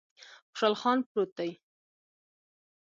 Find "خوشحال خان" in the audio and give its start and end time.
0.51-0.97